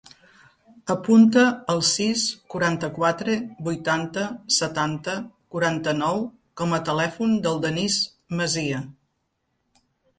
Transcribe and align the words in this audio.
Apunta 0.93 1.43
el 1.73 1.83
sis, 1.89 2.23
quaranta-quatre, 2.53 3.37
vuitanta, 3.69 4.25
setanta, 4.57 5.17
quaranta-nou 5.55 6.27
com 6.63 6.77
a 6.77 6.83
telèfon 6.93 7.41
del 7.49 7.65
Denís 7.69 8.03
Masia. 8.41 8.87